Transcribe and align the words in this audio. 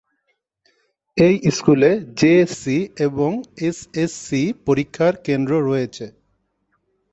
এই 1.17 1.35
স্কুলে 1.57 1.89
জেএসসি 2.19 2.77
এবং 3.07 3.31
এসএসসি 3.61 4.41
পরীক্ষার 4.65 5.13
কেন্দ্র 5.25 5.51
রয়েছে। 5.69 6.05